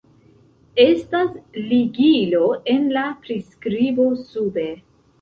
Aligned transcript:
Estas 0.83 1.35
ligilo 1.73 2.49
en 2.75 2.91
la 2.99 3.07
priskribo 3.29 4.11
sube 4.27 4.71